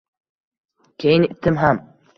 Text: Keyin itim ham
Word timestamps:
Keyin 1.05 1.29
itim 1.31 1.65
ham 1.67 1.85